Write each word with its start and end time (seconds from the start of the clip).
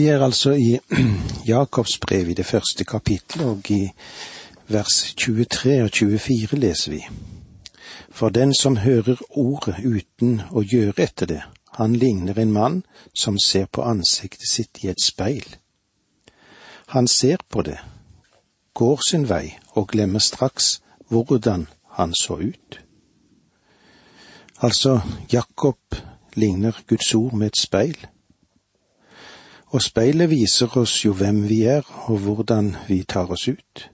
Vi 0.00 0.06
er 0.06 0.22
altså 0.24 0.50
i 0.50 0.78
Jakobs 1.52 1.98
brev 1.98 2.28
i 2.28 2.34
det 2.34 2.46
første 2.46 2.84
kapittelet, 2.84 3.46
og 3.46 3.70
i 3.70 3.90
vers 4.68 5.14
23 5.16 5.82
og 5.82 5.90
24 5.92 6.58
leser 6.58 6.92
vi. 6.92 7.00
For 8.08 8.28
den 8.28 8.54
som 8.54 8.78
hører 8.80 9.18
ordet 9.30 9.74
uten 9.84 10.38
å 10.56 10.62
gjøre 10.64 11.04
etter 11.04 11.28
det, 11.28 11.40
han 11.76 11.98
ligner 12.00 12.38
en 12.40 12.52
mann 12.52 12.78
som 13.12 13.36
ser 13.44 13.66
på 13.66 13.84
ansiktet 13.84 14.48
sitt 14.48 14.80
i 14.80 14.88
et 14.88 15.02
speil. 15.04 15.44
Han 16.96 17.08
ser 17.08 17.44
på 17.50 17.60
det, 17.68 17.76
går 18.72 19.04
sin 19.10 19.26
vei 19.28 19.58
og 19.74 19.90
glemmer 19.92 20.24
straks 20.24 20.78
hvordan 21.12 21.66
han 21.98 22.14
så 22.22 22.38
ut. 22.40 22.80
Altså, 24.64 25.02
Jakob 25.32 26.00
ligner 26.40 26.80
Guds 26.88 27.14
ord 27.14 27.36
med 27.36 27.52
et 27.52 27.60
speil. 27.60 28.00
Og 29.70 29.82
speilet 29.82 30.30
viser 30.30 30.72
oss 30.80 30.96
jo 31.04 31.12
hvem 31.14 31.44
vi 31.48 31.62
er 31.70 31.86
og 32.10 32.18
hvordan 32.24 32.72
vi 32.88 33.02
tar 33.06 33.30
oss 33.30 33.46
ut. 33.48 33.84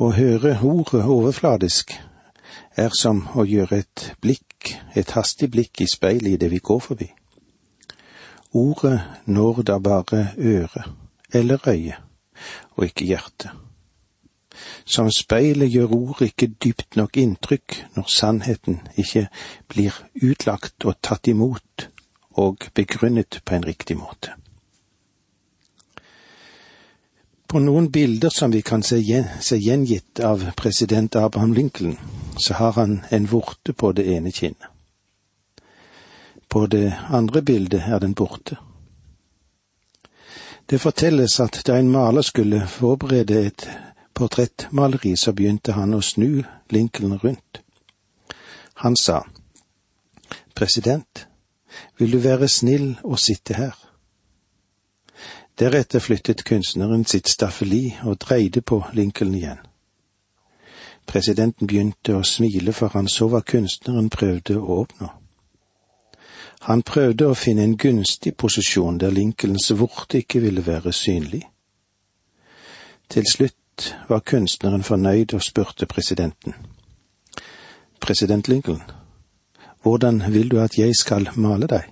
Å 0.00 0.08
høre 0.16 0.54
ordet 0.64 1.02
overfladisk 1.04 1.92
er 2.76 2.92
som 2.96 3.22
å 3.36 3.44
gjøre 3.48 3.82
et 3.82 4.06
blikk, 4.24 4.72
et 4.96 5.12
hastig 5.16 5.50
blikk 5.52 5.80
i 5.84 5.88
speilet 5.88 6.40
det 6.40 6.50
vi 6.52 6.60
går 6.64 6.80
forbi. 6.84 7.10
Ordet 8.56 9.00
når 9.28 9.62
da 9.68 9.78
bare 9.84 10.30
øret 10.36 10.88
eller 11.32 11.60
øyet, 11.68 12.00
og 12.76 12.84
ikke 12.84 13.04
hjertet. 13.04 13.50
Som 14.84 15.10
speilet 15.12 15.72
gjør 15.72 15.92
ordet 15.92 16.30
ikke 16.30 16.54
dypt 16.64 16.96
nok 16.96 17.16
inntrykk 17.20 17.76
når 17.96 18.08
sannheten 18.08 18.80
ikke 18.96 19.26
blir 19.68 19.96
utlagt 20.24 20.88
og 20.88 20.96
tatt 21.04 21.28
imot 21.28 21.90
og 22.36 22.68
begrunnet 22.74 23.40
på 23.44 23.54
en 23.54 23.64
riktig 23.64 23.96
måte. 23.96 24.34
På 27.46 27.60
noen 27.62 27.90
bilder 27.94 28.30
som 28.34 28.50
vi 28.50 28.62
kan 28.62 28.82
se, 28.82 28.98
gjengitt 28.98 30.20
av 30.20 30.42
president 30.56 31.16
Abraham 31.16 31.54
Lincoln, 31.54 31.98
så 32.36 32.54
har 32.54 32.72
han 32.72 33.00
en 33.10 33.26
vorte 33.30 33.72
på 33.72 33.92
det 33.92 34.06
ene 34.12 34.32
kinnet. 34.32 34.72
På 36.48 36.66
det 36.66 36.94
andre 37.08 37.42
bildet 37.42 37.86
er 37.86 38.00
den 38.00 38.14
borte. 38.14 38.58
Det 40.66 40.78
fortelles 40.82 41.38
at 41.40 41.60
da 41.66 41.78
en 41.78 41.90
maler 41.90 42.22
skulle 42.26 42.66
forberede 42.66 43.46
et 43.46 43.68
portrettmaleri, 44.14 45.14
så 45.16 45.32
begynte 45.32 45.76
han 45.78 45.94
å 45.94 46.02
snu 46.02 46.42
Lincoln 46.70 47.18
rundt. 47.22 47.62
Han 48.82 48.96
sa, 48.98 49.22
President, 50.54 51.26
vil 51.98 52.12
du 52.12 52.18
være 52.18 52.48
snill 52.48 52.96
og 53.04 53.18
sitte 53.18 53.54
her? 53.54 53.74
Deretter 55.58 56.00
flyttet 56.04 56.44
kunstneren 56.44 57.04
sitt 57.08 57.28
staffeli 57.28 57.96
og 58.04 58.18
dreide 58.20 58.60
på 58.60 58.82
Lincoln 58.92 59.34
igjen. 59.34 59.62
Presidenten 61.06 61.66
begynte 61.66 62.16
å 62.18 62.24
smile, 62.26 62.72
for 62.72 62.92
han 62.92 63.08
så 63.08 63.28
hva 63.30 63.40
kunstneren 63.40 64.10
prøvde 64.10 64.58
å 64.58 64.82
oppnå. 64.82 65.08
Han 66.66 66.82
prøvde 66.82 67.28
å 67.30 67.38
finne 67.38 67.62
en 67.62 67.76
gunstig 67.78 68.34
posisjon 68.36 68.98
der 68.98 69.14
Lincolns 69.14 69.70
vorte 69.70 70.18
ikke 70.18 70.42
ville 70.42 70.64
være 70.66 70.92
synlig. 70.92 71.44
Til 73.08 73.24
slutt 73.32 73.92
var 74.08 74.24
kunstneren 74.26 74.82
fornøyd 74.82 75.34
og 75.34 75.44
spurte 75.46 75.86
presidenten. 75.86 76.54
President 78.00 78.48
Lincoln, 78.48 78.82
hvordan 79.86 80.32
vil 80.32 80.48
du 80.50 80.58
at 80.58 80.78
jeg 80.78 80.96
skal 80.98 81.28
male 81.38 81.68
deg? 81.70 81.84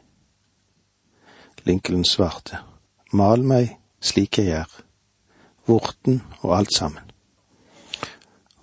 Lincoln 1.63 2.03
svarte, 2.05 2.59
mal 3.13 3.45
meg 3.47 3.77
slik 4.03 4.41
jeg 4.41 4.51
er, 4.51 4.73
vorten 5.71 6.19
og 6.41 6.57
alt 6.59 6.75
sammen. 6.75 7.05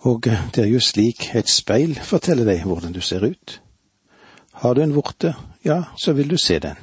Og 0.04 0.28
det 0.28 0.66
er 0.66 0.68
jo 0.68 0.84
slik 0.84 1.30
et 1.32 1.48
speil 1.48 1.96
forteller 2.04 2.50
deg 2.52 2.66
hvordan 2.68 2.92
du 2.92 3.00
ser 3.00 3.24
ut. 3.24 3.62
Har 4.52 4.76
du 4.76 4.84
en 4.84 4.96
vorte, 4.96 5.34
ja, 5.64 5.80
så 5.96 6.12
vil 6.14 6.28
du 6.28 6.36
se 6.38 6.60
den. 6.60 6.76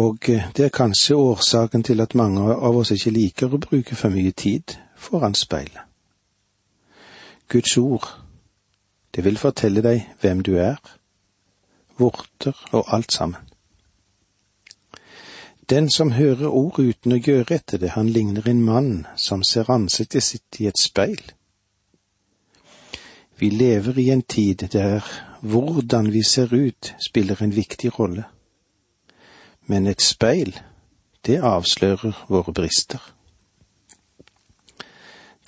Og 0.00 0.16
det 0.24 0.64
er 0.64 0.72
kanskje 0.72 1.20
årsaken 1.20 1.84
til 1.84 2.00
at 2.00 2.16
mange 2.16 2.40
av 2.40 2.80
oss 2.80 2.96
ikke 2.96 3.12
liker 3.12 3.52
å 3.52 3.60
bruke 3.60 4.00
for 4.00 4.08
mye 4.08 4.32
tid 4.32 4.78
foran 4.96 5.36
speilet. 5.36 5.84
Guds 7.52 7.76
ord, 7.76 8.23
det 9.14 9.24
vil 9.24 9.38
fortelle 9.38 9.82
deg 9.82 10.08
hvem 10.20 10.42
du 10.42 10.56
er, 10.58 10.80
vorter 11.98 12.58
og 12.72 12.94
alt 12.94 13.12
sammen. 13.12 13.38
Den 15.70 15.90
som 15.90 16.12
hører 16.12 16.50
ord 16.50 16.78
uten 16.78 17.14
å 17.14 17.20
gjøre 17.20 17.54
etter 17.56 17.80
det, 17.80 17.94
han 17.94 18.10
ligner 18.12 18.48
en 18.50 18.60
mann 18.64 19.06
som 19.16 19.42
ser 19.46 19.70
ansiktet 19.72 20.26
sitt 20.26 20.60
i 20.60 20.66
et 20.68 20.80
speil. 20.80 21.22
Vi 23.38 23.48
lever 23.50 23.98
i 23.98 24.10
en 24.10 24.22
tid 24.22 24.66
der 24.72 25.06
hvordan 25.40 26.12
vi 26.12 26.22
ser 26.22 26.52
ut 26.52 26.92
spiller 27.06 27.42
en 27.42 27.56
viktig 27.56 27.98
rolle. 27.98 28.26
Men 29.66 29.86
et 29.86 30.02
speil, 30.02 30.52
det 31.26 31.40
avslører 31.40 32.26
våre 32.28 32.52
brister. 32.52 33.00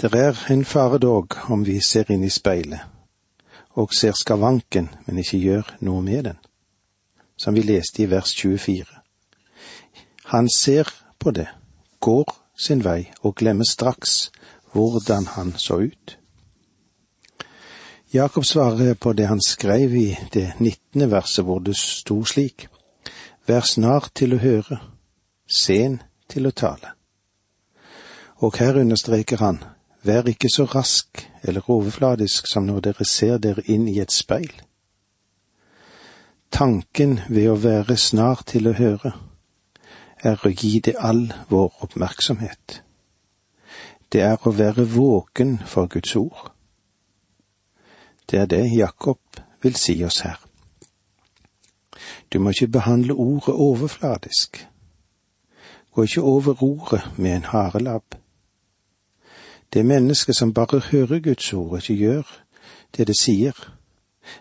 Det 0.01 0.15
er 0.15 0.47
en 0.53 0.65
fare 0.65 0.99
dog 0.99 1.37
om 1.53 1.67
vi 1.67 1.81
ser 1.81 2.11
inn 2.13 2.25
i 2.25 2.33
speilet 2.33 2.96
og 3.77 3.93
ser 3.95 4.17
skavanken, 4.17 4.89
men 5.07 5.21
ikke 5.21 5.39
gjør 5.39 5.73
noe 5.85 6.03
med 6.03 6.25
den, 6.31 6.39
som 7.37 7.55
vi 7.55 7.65
leste 7.67 8.03
i 8.03 8.11
vers 8.11 8.33
24. 8.35 8.87
Han 10.33 10.49
ser 10.51 10.91
på 11.19 11.31
det, 11.31 11.49
går 12.01 12.33
sin 12.57 12.85
vei 12.85 13.11
og 13.23 13.37
glemmer 13.37 13.69
straks 13.69 14.31
hvordan 14.73 15.27
han 15.37 15.53
så 15.61 15.79
ut. 15.85 16.19
Jakob 18.13 18.45
svarer 18.45 18.95
på 18.95 19.13
det 19.13 19.27
han 19.29 19.43
skrev 19.45 19.95
i 19.95 20.17
det 20.33 20.53
nittende 20.61 21.11
verset 21.11 21.45
hvor 21.45 21.61
det 21.61 21.77
sto 21.77 22.25
slik, 22.25 22.69
Vær 23.47 23.63
snart 23.63 24.11
til 24.19 24.35
å 24.35 24.41
høre, 24.43 24.81
sen 25.47 26.01
til 26.27 26.49
å 26.49 26.51
tale. 26.51 26.97
Og 28.43 28.59
her 28.59 28.81
understreker 28.81 29.39
han, 29.39 29.61
vær 30.03 30.27
ikke 30.27 30.51
så 30.51 30.67
rask 30.67 31.23
eller 31.47 31.71
overfladisk 31.71 32.47
som 32.47 32.67
når 32.67 32.81
dere 32.89 33.05
ser 33.05 33.39
dere 33.39 33.63
inn 33.71 33.89
i 33.89 33.99
et 34.03 34.13
speil. 34.13 34.53
Tanken 36.51 37.21
ved 37.29 37.51
å 37.51 37.61
være 37.61 37.97
snar 37.97 38.43
til 38.47 38.71
å 38.71 38.77
høre 38.79 39.13
er 40.25 40.41
å 40.43 40.51
gi 40.51 40.79
det 40.81 40.97
all 40.99 41.29
vår 41.51 41.83
oppmerksomhet. 41.87 42.83
Det 44.13 44.23
er 44.23 44.39
å 44.47 44.55
være 44.55 44.87
våken 44.91 45.59
for 45.67 45.91
Guds 45.93 46.17
ord. 46.17 46.51
Det 48.31 48.41
er 48.41 48.47
det 48.51 48.65
Jakob 48.73 49.43
vil 49.63 49.77
si 49.77 49.99
oss 50.05 50.21
her. 50.21 50.41
Du 52.33 52.39
må 52.39 52.51
ikke 52.51 52.69
behandle 52.79 53.15
ordet 53.15 53.55
overfladisk. 53.55 54.67
Gå 55.93 56.03
ikke 56.03 56.23
over 56.23 56.63
ordet 56.63 57.03
med 57.17 57.37
en 57.37 57.51
harelabb. 57.53 58.17
Det 59.73 59.87
mennesket 59.87 60.37
som 60.37 60.55
bare 60.55 60.81
hører 60.81 61.21
Guds 61.21 61.53
ord, 61.53 61.71
og 61.71 61.77
ikke 61.77 61.95
gjør 61.95 62.43
det 62.97 63.07
det 63.07 63.17
sier, 63.21 63.73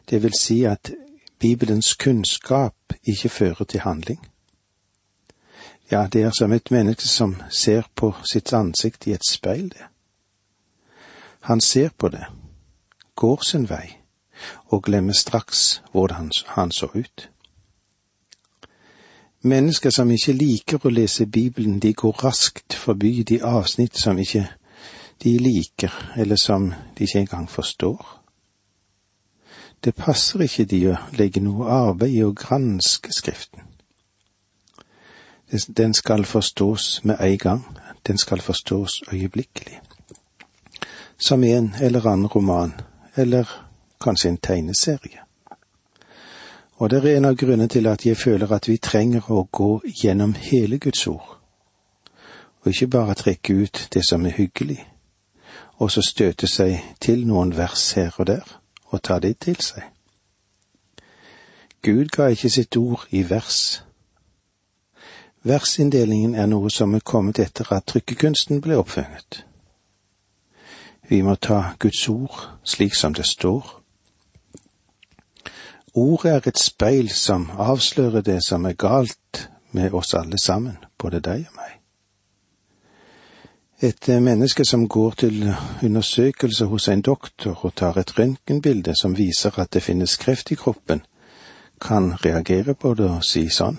det 0.10 0.24
vil 0.24 0.34
si 0.40 0.64
at 0.64 0.92
Bibelens 1.40 1.94
kunnskap 1.94 2.76
ikke 3.04 3.30
fører 3.30 3.64
til 3.64 3.80
handling. 3.80 4.28
Ja, 5.92 6.08
det 6.14 6.22
er 6.22 6.32
som 6.38 6.52
et 6.52 6.72
menneske 6.72 7.08
som 7.08 7.36
ser 7.50 7.84
på 7.96 8.14
sitt 8.32 8.54
ansikt 8.54 9.08
i 9.08 9.14
et 9.14 9.28
speil, 9.30 9.70
det. 9.70 9.86
Han 11.40 11.62
ser 11.62 11.90
på 11.98 12.10
det, 12.10 12.26
går 13.16 13.44
sin 13.44 13.70
vei, 13.70 13.98
og 14.66 14.84
glemmer 14.84 15.14
straks 15.14 15.82
hvordan 15.92 16.32
han 16.46 16.72
så 16.72 16.88
ut. 16.96 17.30
Mennesker 19.42 19.90
som 19.90 20.12
ikke 20.12 20.34
liker 20.34 20.86
å 20.86 20.90
lese 20.90 21.26
Bibelen, 21.26 21.80
de 21.80 21.94
går 21.94 22.24
raskt 22.24 22.74
forbi 22.74 23.24
de 23.24 23.44
avsnitt 23.44 24.00
som 24.02 24.18
ikke 24.18 24.48
de 25.24 25.38
liker, 25.40 26.14
eller 26.18 26.36
som 26.36 26.74
de 26.98 27.04
ikke 27.04 27.20
engang 27.20 27.50
forstår. 27.50 28.22
Det 29.84 29.96
passer 29.96 30.42
ikke 30.42 30.66
de 30.66 30.80
å 30.90 30.98
legge 31.14 31.42
noe 31.44 31.70
arbeid 31.70 32.16
i 32.16 32.24
å 32.26 32.34
granske 32.34 33.14
Skriften. 33.14 33.62
Den 35.78 35.94
skal 35.94 36.26
forstås 36.26 37.04
med 37.04 37.22
en 37.22 37.38
gang, 37.38 37.62
den 38.08 38.18
skal 38.18 38.42
forstås 38.42 39.04
øyeblikkelig. 39.14 39.80
Som 41.18 41.44
en 41.44 41.76
eller 41.82 42.08
annen 42.08 42.28
roman, 42.28 42.74
eller 43.16 43.46
kanskje 44.02 44.30
en 44.30 44.38
tegneserie. 44.38 45.22
Og 46.76 46.90
det 46.90 47.06
er 47.06 47.18
en 47.18 47.26
av 47.26 47.36
grunnene 47.36 47.68
til 47.68 47.88
at 47.88 48.06
jeg 48.06 48.18
føler 48.18 48.52
at 48.52 48.68
vi 48.68 48.78
trenger 48.78 49.32
å 49.32 49.46
gå 49.52 49.70
gjennom 50.04 50.34
hele 50.34 50.78
Guds 50.78 51.08
ord, 51.08 51.38
og 52.62 52.68
ikke 52.68 52.88
bare 52.88 53.16
trekke 53.16 53.54
ut 53.54 53.88
det 53.94 54.04
som 54.06 54.26
er 54.26 54.36
hyggelig, 54.36 54.82
og 55.78 55.92
så 55.92 56.02
støte 56.02 56.48
seg 56.48 56.80
til 57.02 57.26
noen 57.28 57.58
vers 57.58 57.92
her 57.98 58.16
og 58.18 58.28
der, 58.28 58.46
og 58.92 59.04
ta 59.04 59.20
det 59.20 59.38
til 59.40 59.58
seg. 59.62 59.84
Gud 61.84 62.10
ga 62.16 62.32
ikke 62.34 62.50
sitt 62.50 62.78
ord 62.78 63.08
i 63.12 63.26
vers, 63.30 63.86
Versinndelingen 65.46 66.34
er 66.34 66.48
noe 66.50 66.72
som 66.74 66.96
er 66.98 67.04
kommet 67.06 67.38
etter 67.38 67.70
at 67.76 67.86
trykkekunsten 67.86 68.64
ble 68.66 68.80
oppfunnet. 68.82 69.44
Vi 71.06 71.20
må 71.22 71.36
ta 71.38 71.76
Guds 71.78 72.02
ord 72.10 72.40
slik 72.66 72.96
som 72.98 73.14
det 73.14 73.28
står. 73.30 73.68
Ordet 75.94 76.32
er 76.32 76.50
et 76.50 76.58
speil 76.58 77.14
som 77.14 77.46
avslører 77.62 78.26
det 78.26 78.40
som 78.44 78.66
er 78.66 78.74
galt 78.74 79.44
med 79.72 79.94
oss 79.94 80.16
alle 80.18 80.42
sammen, 80.42 80.82
både 80.98 81.22
deg 81.22 81.46
og 81.46 81.62
meg. 81.62 81.75
Et 83.86 84.08
menneske 84.08 84.66
som 84.66 84.88
går 84.88 85.12
til 85.12 85.44
undersøkelse 85.84 86.66
hos 86.66 86.88
en 86.88 87.02
doktor 87.02 87.66
og 87.66 87.76
tar 87.76 87.98
et 88.02 88.14
røntgenbilde 88.20 88.96
som 88.98 89.14
viser 89.18 89.60
at 89.62 89.74
det 89.74 89.84
finnes 89.84 90.16
kreft 90.18 90.50
i 90.52 90.56
kroppen, 90.58 91.04
kan 91.82 92.14
reagere 92.26 92.74
på 92.74 92.96
det 92.98 93.06
og 93.06 93.22
si 93.28 93.44
sånn. 93.54 93.78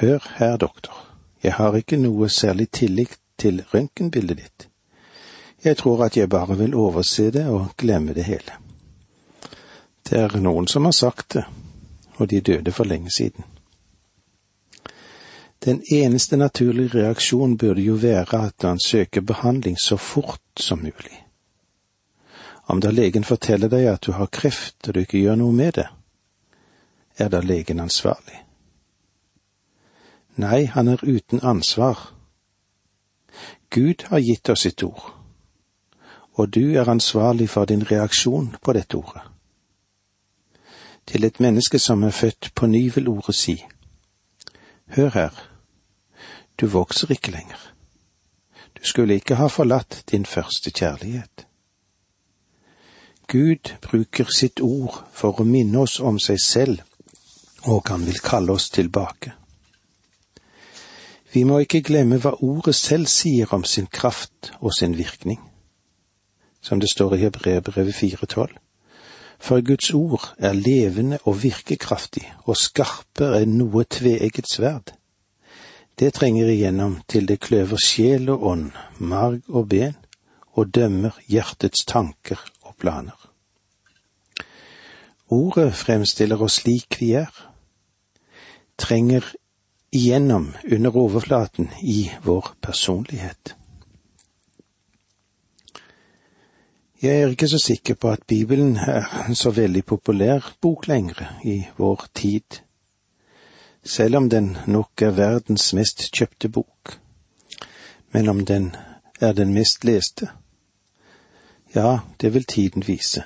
Hør 0.00 0.24
her, 0.38 0.56
doktor, 0.56 0.96
jeg 1.42 1.52
har 1.58 1.76
ikke 1.76 2.00
noe 2.00 2.30
særlig 2.32 2.70
tillit 2.70 3.18
til 3.36 3.60
røntgenbildet 3.74 4.40
ditt. 4.40 4.68
Jeg 5.64 5.76
tror 5.76 6.06
at 6.06 6.16
jeg 6.16 6.32
bare 6.32 6.56
vil 6.56 6.74
overse 6.74 7.30
det 7.36 7.44
og 7.46 7.76
glemme 7.76 8.16
det 8.16 8.24
hele. 8.24 8.56
Det 10.08 10.24
er 10.24 10.40
noen 10.40 10.70
som 10.72 10.88
har 10.88 10.96
sagt 10.96 11.36
det, 11.36 11.44
og 12.16 12.30
de 12.30 12.40
døde 12.40 12.72
for 12.72 12.88
lenge 12.88 13.12
siden. 13.12 13.44
Den 15.64 15.82
eneste 15.86 16.36
naturlige 16.36 16.94
reaksjon 16.94 17.56
burde 17.56 17.82
jo 17.82 17.94
være 17.94 18.46
at 18.46 18.62
han 18.62 18.80
søker 18.80 19.20
behandling 19.20 19.78
så 19.80 19.96
fort 19.96 20.40
som 20.56 20.78
mulig. 20.78 21.26
Om 22.66 22.80
da 22.80 22.90
legen 22.90 23.24
forteller 23.24 23.68
deg 23.68 23.86
at 23.88 24.06
du 24.06 24.12
har 24.12 24.26
kreft 24.26 24.88
og 24.88 24.94
du 24.94 25.00
ikke 25.00 25.18
gjør 25.18 25.38
noe 25.40 25.52
med 25.52 25.72
det, 25.72 25.86
er 27.18 27.28
da 27.28 27.40
legen 27.40 27.80
ansvarlig? 27.80 28.42
Nei, 30.36 30.64
han 30.66 30.88
er 30.88 31.04
uten 31.04 31.40
ansvar. 31.42 32.10
Gud 33.70 34.04
har 34.10 34.20
gitt 34.20 34.48
oss 34.48 34.66
sitt 34.66 34.82
ord, 34.82 35.14
og 36.34 36.52
du 36.54 36.74
er 36.74 36.90
ansvarlig 36.90 37.48
for 37.48 37.64
din 37.64 37.86
reaksjon 37.90 38.56
på 38.60 38.72
dette 38.72 38.96
ordet. 38.96 39.22
Til 41.06 41.24
et 41.24 41.40
menneske 41.40 41.78
som 41.78 42.02
er 42.02 42.10
født 42.10 42.52
på 42.54 42.66
ny, 42.66 42.90
vil 42.94 43.08
ordet 43.08 43.34
si, 43.34 43.64
Hør 44.86 45.10
her, 45.10 45.53
du 46.60 46.66
vokser 46.66 47.10
ikke 47.10 47.30
lenger. 47.30 47.60
Du 48.74 48.84
skulle 48.84 49.14
ikke 49.14 49.34
ha 49.34 49.46
forlatt 49.46 50.04
din 50.10 50.26
første 50.26 50.70
kjærlighet. 50.70 51.46
Gud 53.28 53.72
bruker 53.80 54.28
sitt 54.36 54.60
ord 54.60 55.04
for 55.12 55.40
å 55.40 55.46
minne 55.48 55.80
oss 55.86 55.96
om 56.00 56.18
seg 56.20 56.40
selv, 56.42 56.82
og 57.64 57.88
han 57.88 58.04
vil 58.06 58.20
kalle 58.20 58.52
oss 58.52 58.68
tilbake. 58.70 59.32
Vi 61.32 61.42
må 61.44 61.58
ikke 61.64 61.82
glemme 61.82 62.20
hva 62.22 62.36
ordet 62.46 62.76
selv 62.78 63.08
sier 63.10 63.50
om 63.56 63.64
sin 63.64 63.88
kraft 63.90 64.52
og 64.60 64.74
sin 64.76 64.94
virkning. 64.98 65.40
Som 66.62 66.80
det 66.80 66.92
står 66.92 67.16
i 67.16 67.24
Hebreerbrevet 67.24 67.94
4,12. 67.94 68.52
For 69.38 69.60
Guds 69.66 69.90
ord 69.94 70.28
er 70.38 70.54
levende 70.54 71.18
og 71.24 71.42
virkekraftig 71.42 72.22
og 72.44 72.56
skarpere 72.56 73.42
enn 73.42 73.58
noe 73.58 73.82
tveegget 73.84 74.48
sverd. 74.52 74.94
Det 75.98 76.10
trenger 76.14 76.48
igjennom 76.50 76.96
til 77.06 77.28
det 77.30 77.38
kløver 77.44 77.78
sjel 77.78 78.30
og 78.34 78.46
ånd, 78.50 78.70
marg 78.98 79.42
og 79.48 79.68
ben, 79.70 79.94
og 80.58 80.72
dømmer 80.74 81.14
hjertets 81.30 81.84
tanker 81.86 82.40
og 82.62 82.74
planer. 82.82 83.18
Ordet 85.30 85.70
fremstiller 85.74 86.42
oss 86.42 86.60
slik 86.62 86.98
vi 87.00 87.12
er, 87.18 87.30
trenger 88.78 89.26
igjennom 89.94 90.50
under 90.66 90.96
overflaten 90.98 91.70
i 91.82 92.08
vår 92.24 92.56
personlighet. 92.62 93.54
Jeg 97.02 97.20
er 97.20 97.30
ikke 97.30 97.48
så 97.48 97.58
sikker 97.60 97.94
på 98.00 98.10
at 98.10 98.26
Bibelen 98.26 98.76
er 98.76 99.06
en 99.28 99.36
så 99.38 99.50
veldig 99.52 99.84
populær 99.84 100.54
bok 100.60 100.88
lenger 100.88 101.20
i 101.44 101.58
vår 101.76 102.06
tid, 102.14 102.63
selv 103.84 104.16
om 104.16 104.30
den 104.30 104.56
nok 104.66 105.02
er 105.02 105.10
verdens 105.10 105.72
mest 105.74 106.10
kjøpte 106.12 106.48
bok. 106.48 106.98
Men 108.12 108.28
om 108.28 108.44
den 108.46 108.74
er 109.20 109.32
den 109.32 109.54
mest 109.54 109.84
leste? 109.84 110.28
Ja, 111.74 111.98
det 112.20 112.34
vil 112.34 112.44
tiden 112.44 112.86
vise. 112.86 113.24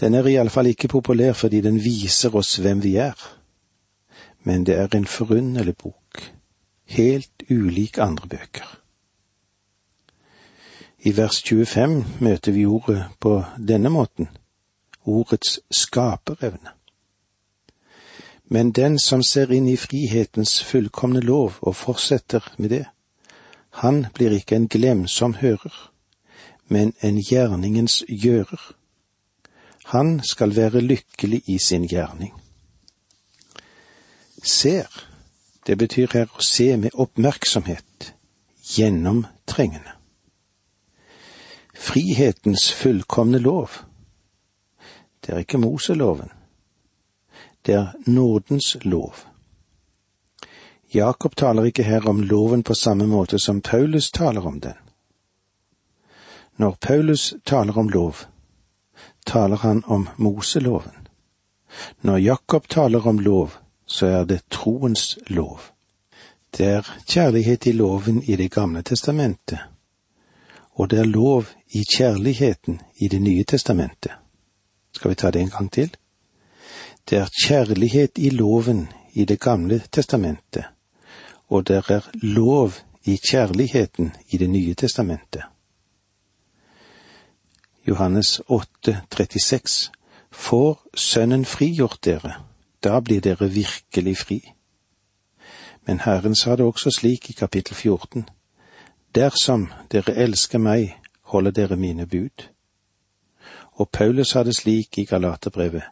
Den 0.00 0.14
er 0.14 0.26
iallfall 0.26 0.66
ikke 0.66 0.88
populær 0.88 1.32
fordi 1.32 1.60
den 1.60 1.78
viser 1.84 2.34
oss 2.36 2.56
hvem 2.60 2.82
vi 2.82 2.96
er 2.96 3.36
men 4.46 4.66
det 4.66 4.76
er 4.78 4.94
en 4.94 5.06
forunderlig 5.06 5.76
bok, 5.76 6.22
helt 6.84 7.42
ulik 7.50 7.98
andre 7.98 8.28
bøker. 8.28 8.68
I 10.98 11.16
vers 11.16 11.42
25 11.42 12.04
møter 12.20 12.52
vi 12.52 12.66
ordet 12.66 13.04
på 13.20 13.42
denne 13.58 13.90
måten, 13.90 14.28
ordets 15.02 15.58
skaperevne. 15.70 16.75
Men 18.48 18.72
den 18.72 18.98
som 18.98 19.22
ser 19.22 19.52
inn 19.52 19.68
i 19.68 19.76
frihetens 19.76 20.62
fullkomne 20.62 21.20
lov 21.20 21.58
og 21.60 21.76
fortsetter 21.76 22.52
med 22.58 22.70
det, 22.70 22.84
han 23.82 24.06
blir 24.14 24.32
ikke 24.32 24.56
en 24.56 24.68
glemsom 24.68 25.34
hører, 25.42 25.74
men 26.68 26.94
en 27.02 27.18
gjerningens 27.20 28.04
gjører. 28.08 28.72
Han 29.92 30.20
skal 30.24 30.56
være 30.56 30.80
lykkelig 30.80 31.42
i 31.46 31.58
sin 31.58 31.84
gjerning 31.86 32.32
ser. 34.46 34.86
Det 35.66 35.78
betyr 35.78 36.12
her 36.12 36.30
å 36.30 36.44
se 36.44 36.68
med 36.78 36.94
oppmerksomhet, 36.94 38.12
gjennomtrengende. 38.76 39.96
Frihetens 41.76 42.70
fullkomne 42.72 43.38
lov. 43.42 43.82
Det 45.20 45.34
er 45.34 45.42
ikke 45.42 45.58
Moseloven. 45.58 46.30
Det 47.66 47.74
er 47.74 47.92
nådens 48.06 48.76
lov. 48.82 49.14
Jakob 50.94 51.36
taler 51.36 51.64
ikke 51.64 51.82
her 51.82 52.08
om 52.08 52.20
loven 52.22 52.62
på 52.62 52.74
samme 52.74 53.06
måte 53.06 53.38
som 53.38 53.60
Paulus 53.60 54.10
taler 54.10 54.46
om 54.46 54.60
den. 54.60 54.74
Når 56.56 56.76
Paulus 56.80 57.34
taler 57.44 57.78
om 57.78 57.88
lov, 57.88 58.14
taler 59.26 59.56
han 59.56 59.82
om 59.86 60.08
Moseloven. 60.16 61.08
Når 62.00 62.16
Jakob 62.16 62.68
taler 62.68 63.06
om 63.06 63.18
lov, 63.18 63.50
så 63.86 64.06
er 64.06 64.24
det 64.24 64.48
troens 64.50 65.18
lov. 65.26 65.60
Det 66.56 66.66
er 66.66 66.96
kjærlighet 67.06 67.66
i 67.66 67.72
loven 67.72 68.22
i 68.22 68.36
Det 68.36 68.50
gamle 68.50 68.82
testamentet, 68.82 69.58
og 70.72 70.90
det 70.90 70.98
er 70.98 71.04
lov 71.04 71.44
i 71.68 71.84
kjærligheten 71.96 72.80
i 72.96 73.08
Det 73.08 73.22
nye 73.22 73.44
testamentet. 73.44 74.12
Skal 74.92 75.10
vi 75.10 75.14
ta 75.14 75.30
det 75.30 75.40
en 75.40 75.50
gang 75.50 75.72
til? 75.72 75.96
Det 77.10 77.18
er 77.18 77.28
kjærlighet 77.46 78.18
i 78.18 78.30
loven 78.30 78.88
i 79.12 79.24
Det 79.24 79.40
gamle 79.40 79.82
testamentet, 79.92 80.64
og 81.48 81.68
det 81.68 81.76
er 81.76 82.08
lov 82.12 82.72
i 83.04 83.16
kjærligheten 83.30 84.12
i 84.28 84.36
Det 84.36 84.50
nye 84.50 84.74
testamentet. 84.74 85.42
Johannes 87.88 88.40
8, 88.48 89.00
36 89.16 89.90
Får 90.30 90.82
Sønnen 90.94 91.44
frigjort 91.44 92.04
dere, 92.04 92.32
da 92.84 93.00
blir 93.00 93.20
dere 93.20 93.50
virkelig 93.50 94.16
fri. 94.16 94.52
Men 95.86 96.00
Herren 96.00 96.34
sa 96.34 96.56
det 96.56 96.66
også 96.66 96.90
slik 96.90 97.30
i 97.30 97.32
kapittel 97.32 97.74
14. 97.74 98.28
Dersom 99.14 99.72
dere 99.92 100.14
elsker 100.14 100.58
meg, 100.58 100.96
holder 101.22 101.50
dere 101.50 101.76
mine 101.76 102.06
bud. 102.06 102.48
Og 103.72 103.88
Paulus 103.90 104.28
sa 104.28 104.42
det 104.42 104.56
slik 104.56 104.98
i 104.98 105.04
Galaterbrevet. 105.04 105.82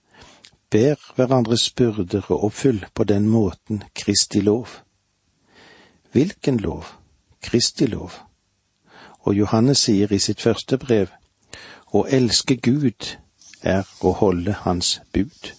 Ber 0.74 0.98
hverandres 1.14 1.70
byrder 1.70 2.24
og 2.34 2.44
oppfyll 2.48 2.80
på 2.94 3.04
den 3.04 3.28
måten 3.30 3.82
Kristi 3.94 4.40
lov. 4.40 4.66
Hvilken 6.12 6.56
lov? 6.58 6.84
Kristi 7.42 7.86
lov. 7.86 8.10
Og 9.20 9.38
Johannes 9.38 9.84
sier 9.86 10.10
i 10.12 10.18
sitt 10.18 10.42
første 10.42 10.78
brev, 10.78 11.14
å 11.94 12.02
elske 12.10 12.56
Gud 12.58 13.06
er 13.62 13.86
å 14.02 14.16
holde 14.18 14.56
Hans 14.64 14.98
bud. 15.14 15.54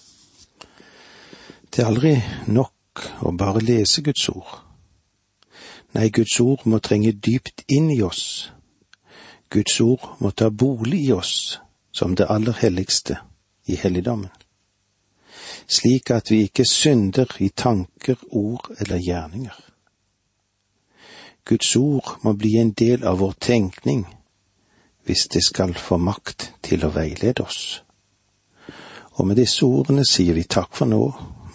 Det 1.72 1.84
er 1.84 1.88
aldri 1.88 2.16
nok 2.52 3.08
å 3.24 3.32
bare 3.40 3.64
lese 3.64 4.04
Guds 4.04 4.28
ord. 4.36 4.52
Nei, 5.96 6.10
Guds 6.12 6.40
ord 6.44 6.68
må 6.68 6.84
trenge 6.84 7.16
dypt 7.16 7.64
inn 7.72 7.88
i 7.92 8.02
oss. 8.04 8.52
Guds 9.48 9.80
ord 9.80 10.20
må 10.20 10.36
ta 10.36 10.52
bolig 10.52 11.06
i 11.08 11.14
oss 11.16 11.62
som 11.96 12.20
det 12.20 12.28
aller 12.28 12.60
helligste 12.60 13.22
i 13.72 13.80
helligdommen, 13.80 14.32
slik 15.68 16.12
at 16.12 16.32
vi 16.32 16.46
ikke 16.48 16.66
synder 16.66 17.32
i 17.40 17.50
tanker, 17.50 18.16
ord 18.32 18.72
eller 18.80 19.02
gjerninger. 19.02 19.58
Guds 21.46 21.76
ord 21.76 22.18
må 22.24 22.34
bli 22.34 22.56
en 22.58 22.72
del 22.74 23.04
av 23.06 23.20
vår 23.22 23.36
tenkning 23.40 24.06
hvis 25.06 25.28
det 25.34 25.44
skal 25.46 25.76
få 25.78 26.00
makt 26.02 26.52
til 26.66 26.86
å 26.86 26.94
veilede 26.96 27.46
oss. 27.46 27.82
Og 29.16 29.28
med 29.30 29.38
disse 29.38 29.66
ordene 29.66 30.04
sier 30.10 30.34
vi 30.34 30.48
takk 30.50 30.74
for 30.76 30.90
nå 30.90 31.04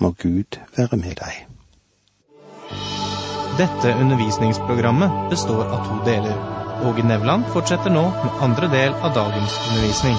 må 0.00 0.12
Gud 0.22 0.60
være 0.76 0.96
med 1.00 1.18
deg. 1.18 1.46
Dette 3.58 3.96
undervisningsprogrammet 4.00 5.26
består 5.32 5.66
av 5.66 5.82
to 5.88 5.98
deler. 6.06 6.38
Åge 6.86 7.02
Nevland 7.04 7.50
fortsetter 7.52 7.92
nå 7.92 8.06
med 8.22 8.44
andre 8.46 8.70
del 8.72 8.94
av 8.94 9.12
dagens 9.18 9.58
undervisning. 9.66 10.16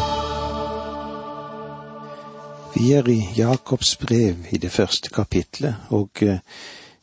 Vi 2.75 2.91
er 2.91 3.07
i 3.07 3.27
Jakobs 3.37 3.95
brev 3.95 4.35
i 4.51 4.57
det 4.57 4.71
første 4.71 5.09
kapitlet, 5.09 5.75
og 5.89 6.09
eh, 6.21 6.39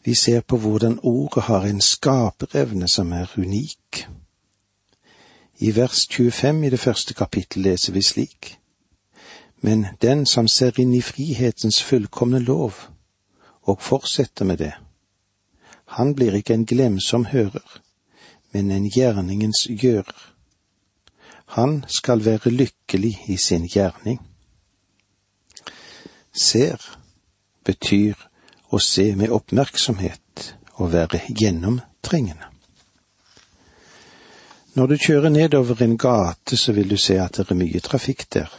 vi 0.04 0.14
ser 0.14 0.40
på 0.40 0.56
hvordan 0.56 0.98
ordet 1.02 1.42
har 1.42 1.66
en 1.68 1.80
skaperevne 1.80 2.88
som 2.88 3.12
er 3.12 3.26
unik. 3.36 4.08
I 5.58 5.76
vers 5.76 6.06
25 6.10 6.64
i 6.66 6.70
det 6.70 6.80
første 6.80 7.14
kapittel 7.14 7.62
leser 7.62 7.92
vi 7.92 8.02
slik. 8.02 8.58
Men 9.60 9.86
den 10.02 10.26
som 10.26 10.48
ser 10.48 10.80
inn 10.80 10.94
i 10.94 11.02
frihetens 11.02 11.82
fullkomne 11.82 12.38
lov, 12.38 12.72
og 13.62 13.82
fortsetter 13.82 14.44
med 14.44 14.58
det, 14.58 14.72
han 15.84 16.14
blir 16.14 16.34
ikke 16.34 16.54
en 16.54 16.66
glemsom 16.66 17.24
hører, 17.24 17.80
men 18.52 18.70
en 18.70 18.88
gjerningens 18.90 19.66
gjører. 19.68 20.32
Han 21.46 21.84
skal 21.88 22.24
være 22.24 22.50
lykkelig 22.50 23.18
i 23.26 23.36
sin 23.36 23.68
gjerning. 23.68 24.27
Ser 26.32 26.82
betyr 27.64 28.16
å 28.70 28.80
se 28.82 29.14
med 29.16 29.32
oppmerksomhet 29.32 30.54
og 30.78 30.92
være 30.92 31.20
gjennomtrengende. 31.28 32.48
Når 34.74 34.86
du 34.86 34.96
kjører 34.96 35.28
nedover 35.28 35.82
en 35.82 35.96
gate, 35.98 36.56
så 36.56 36.72
vil 36.72 36.90
du 36.90 36.96
se 36.96 37.16
at 37.18 37.40
det 37.40 37.48
er 37.50 37.58
mye 37.58 37.80
trafikk 37.82 38.28
der, 38.34 38.52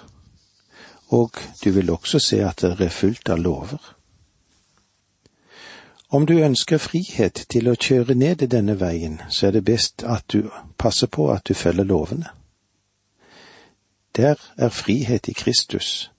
og 1.15 1.37
du 1.63 1.71
vil 1.71 1.91
også 1.93 2.19
se 2.19 2.41
at 2.43 2.61
det 2.61 2.81
er 2.81 2.91
fullt 2.91 3.29
av 3.29 3.39
lover. 3.39 3.79
Om 6.11 6.25
du 6.25 6.33
ønsker 6.41 6.81
frihet 6.81 7.45
til 7.53 7.69
å 7.69 7.77
kjøre 7.77 8.15
ned 8.17 8.43
denne 8.49 8.75
veien, 8.79 9.19
så 9.29 9.47
er 9.47 9.51
det 9.59 9.65
best 9.65 10.03
at 10.03 10.25
du 10.33 10.49
passer 10.77 11.07
på 11.07 11.29
at 11.31 11.45
du 11.47 11.53
følger 11.53 11.85
lovene. 11.85 12.31
Der 14.17 14.35
er 14.57 14.69
frihet 14.69 15.29
i 15.29 15.33
Kristus, 15.37 16.11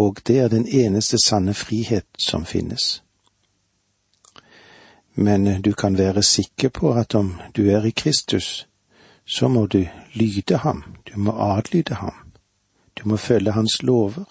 og 0.00 0.22
det 0.26 0.38
er 0.38 0.48
den 0.48 0.66
eneste 0.68 1.18
sanne 1.24 1.54
frihet 1.54 2.06
som 2.18 2.44
finnes. 2.44 3.02
Men 5.14 5.62
du 5.62 5.72
kan 5.72 5.98
være 5.98 6.22
sikker 6.22 6.68
på 6.68 6.92
at 6.92 7.14
om 7.14 7.34
du 7.56 7.66
er 7.68 7.84
i 7.84 7.90
Kristus, 7.90 8.66
så 9.26 9.48
må 9.48 9.66
du 9.66 9.84
lyde 10.14 10.56
ham, 10.56 10.84
du 11.08 11.18
må 11.18 11.32
adlyde 11.32 11.94
ham, 11.94 12.32
du 12.98 13.08
må 13.08 13.16
følge 13.16 13.52
hans 13.52 13.82
lover. 13.82 14.24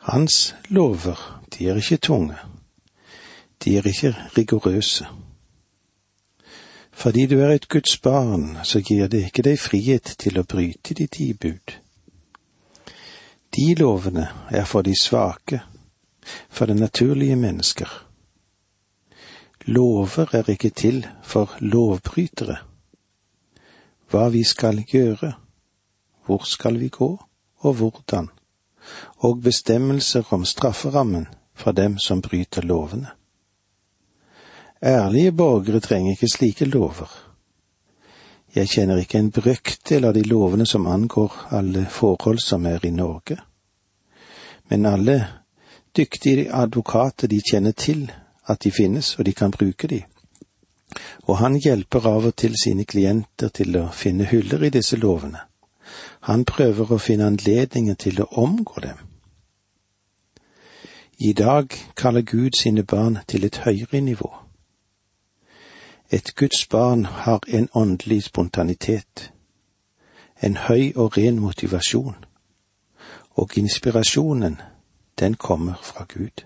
Hans 0.00 0.54
lover, 0.68 1.42
de 1.52 1.68
er 1.68 1.76
ikke 1.76 1.96
tunge 1.96 2.36
de 3.64 3.76
er 3.76 3.86
ikke 3.86 4.14
rigorøse. 4.38 5.06
Fordi 6.92 7.26
du 7.26 7.40
er 7.40 7.48
et 7.48 7.68
Guds 7.68 7.98
barn, 7.98 8.58
så 8.64 8.80
gir 8.80 9.06
det 9.06 9.24
ikke 9.24 9.42
deg 9.42 9.58
frihet 9.60 10.14
til 10.18 10.38
å 10.38 10.46
bryte 10.48 10.94
de 10.94 11.06
ti 11.06 11.32
bud. 11.32 11.76
De 13.56 13.74
lovene 13.74 14.28
er 14.50 14.64
for 14.64 14.82
de 14.82 14.92
svake, 15.00 15.62
for 16.50 16.66
det 16.66 16.76
naturlige 16.76 17.36
mennesker. 17.36 17.88
Lover 19.66 20.34
er 20.34 20.50
ikke 20.50 20.70
til 20.70 21.06
for 21.22 21.56
lovbrytere. 21.60 22.56
Hva 24.10 24.28
vi 24.28 24.44
skal 24.44 24.82
gjøre, 24.84 25.32
hvor 26.26 26.44
skal 26.44 26.78
vi 26.80 26.88
gå, 26.88 27.08
og 27.58 27.74
hvordan, 27.74 28.28
og 29.16 29.42
bestemmelser 29.42 30.28
om 30.30 30.44
strafferammen 30.44 31.26
for 31.54 31.72
dem 31.72 31.98
som 31.98 32.22
bryter 32.22 32.62
lovene. 32.62 33.08
Ærlige 34.82 35.32
borgere 35.32 35.80
trenger 35.80 36.10
ikke 36.10 36.28
slike 36.28 36.64
lover. 36.64 37.08
Jeg 38.54 38.68
kjenner 38.68 38.96
ikke 39.00 39.18
en 39.18 39.30
brøkdel 39.30 40.04
av 40.04 40.14
de 40.14 40.22
lovene 40.22 40.66
som 40.66 40.86
angår 40.86 41.32
alle 41.50 41.86
forhold 41.90 42.38
som 42.44 42.66
er 42.66 42.84
i 42.84 42.90
Norge. 42.90 43.36
Men 44.68 44.86
alle 44.86 45.28
dyktige 45.96 46.52
advokater 46.54 47.28
de 47.28 47.40
kjenner 47.50 47.72
til 47.72 48.12
at 48.46 48.62
de 48.64 48.70
finnes, 48.70 49.18
og 49.18 49.26
de 49.26 49.32
kan 49.32 49.50
bruke 49.50 49.86
de. 49.86 50.02
Og 51.22 51.38
han 51.38 51.56
hjelper 51.56 52.06
av 52.06 52.26
og 52.26 52.36
til 52.36 52.54
sine 52.62 52.84
klienter 52.84 53.48
til 53.48 53.76
å 53.76 53.88
finne 53.92 54.28
huller 54.30 54.62
i 54.62 54.70
disse 54.70 54.96
lovene. 54.96 55.40
Han 56.20 56.44
prøver 56.44 56.92
å 56.92 56.98
finne 56.98 57.26
anledninger 57.26 57.94
til 57.94 58.22
å 58.22 58.30
omgå 58.42 58.80
dem. 58.82 58.98
I 61.18 61.32
dag 61.32 61.72
kaller 61.96 62.22
Gud 62.22 62.58
sine 62.58 62.82
barn 62.82 63.18
til 63.28 63.44
et 63.44 63.56
høyere 63.64 64.00
nivå. 64.00 64.30
Et 66.10 66.34
Guds 66.36 66.66
barn 66.66 67.04
har 67.04 67.40
en 67.48 67.68
åndelig 67.74 68.22
spontanitet, 68.22 69.32
en 70.42 70.56
høy 70.56 70.92
og 70.94 71.16
ren 71.16 71.40
motivasjon, 71.40 72.25
og 73.36 73.58
inspirasjonen, 73.58 74.60
den 75.18 75.34
kommer 75.34 75.74
fra 75.82 76.06
Gud. 76.08 76.44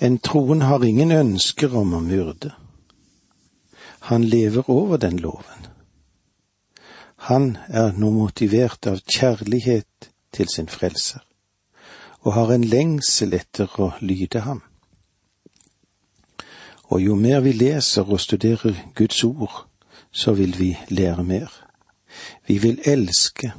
En 0.00 0.18
troen 0.18 0.62
har 0.62 0.84
ingen 0.84 1.12
ønsker 1.12 1.74
om 1.76 1.94
å 1.94 2.00
myrde. 2.00 2.52
Han 4.08 4.24
lever 4.24 4.70
over 4.70 4.96
den 4.96 5.18
loven. 5.18 5.66
Han 7.28 7.56
er 7.68 7.96
nå 7.98 8.10
motivert 8.14 8.86
av 8.86 9.00
kjærlighet 9.02 10.10
til 10.32 10.48
sin 10.48 10.68
frelser, 10.70 11.20
og 12.22 12.32
har 12.32 12.52
en 12.54 12.64
lengsel 12.64 13.34
etter 13.34 13.74
å 13.82 13.90
lyde 14.00 14.44
ham. 14.46 14.62
Og 16.88 17.02
jo 17.02 17.16
mer 17.18 17.42
vi 17.44 17.52
leser 17.52 18.06
og 18.06 18.20
studerer 18.22 18.78
Guds 18.94 19.24
ord, 19.24 19.66
så 20.12 20.32
vil 20.32 20.54
vi 20.58 20.70
lære 20.88 21.24
mer. 21.24 21.50
Vi 22.46 22.58
vil 22.62 22.80
elske, 22.86 23.52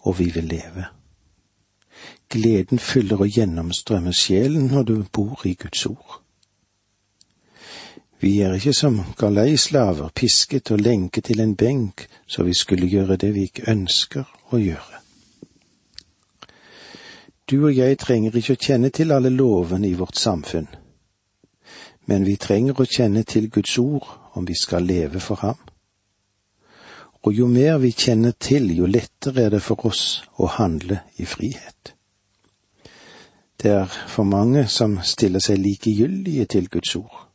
og 0.00 0.18
vi 0.18 0.30
vil 0.34 0.44
leve. 0.44 0.86
Gleden 2.30 2.78
fyller 2.78 3.20
og 3.20 3.28
gjennomstrømmer 3.28 4.14
sjelen 4.14 4.66
når 4.70 4.82
du 4.82 5.04
bor 5.12 5.42
i 5.44 5.54
Guds 5.54 5.86
ord. 5.86 6.20
Vi 8.20 8.40
er 8.40 8.52
ikke 8.54 8.72
som 8.76 9.00
galeislaver, 9.18 10.10
pisket 10.14 10.70
og 10.70 10.80
lenket 10.80 11.24
til 11.24 11.40
en 11.40 11.56
benk 11.56 12.06
så 12.26 12.44
vi 12.44 12.54
skulle 12.54 12.88
gjøre 12.88 13.16
det 13.16 13.34
vi 13.34 13.48
ikke 13.48 13.70
ønsker 13.70 14.28
å 14.52 14.60
gjøre. 14.60 15.00
Du 17.50 17.64
og 17.64 17.74
jeg 17.76 17.98
trenger 17.98 18.36
ikke 18.36 18.54
å 18.54 18.62
kjenne 18.66 18.92
til 18.94 19.12
alle 19.12 19.32
lovene 19.32 19.88
i 19.88 19.96
vårt 19.98 20.20
samfunn 20.20 20.68
men 22.10 22.24
vi 22.26 22.34
trenger 22.42 22.80
å 22.80 22.88
kjenne 22.90 23.22
til 23.22 23.46
Guds 23.54 23.76
ord 23.78 24.06
om 24.34 24.46
vi 24.46 24.56
skal 24.58 24.82
leve 24.82 25.20
for 25.22 25.38
ham. 25.44 25.58
Og 27.22 27.34
jo 27.36 27.46
mer 27.46 27.78
vi 27.78 27.90
kjenner 27.92 28.32
til, 28.40 28.70
jo 28.76 28.86
lettere 28.86 29.44
er 29.44 29.50
det 29.50 29.62
for 29.62 29.86
oss 29.86 30.22
å 30.40 30.48
handle 30.56 31.02
i 31.20 31.26
frihet. 31.28 31.94
Det 33.60 33.70
er 33.70 33.98
for 34.08 34.24
mange 34.24 34.64
som 34.72 34.96
stiller 35.04 35.42
seg 35.44 35.60
likegyldige 35.60 36.46
til 36.48 36.70
Guds 36.72 36.94
ord, 36.96 37.26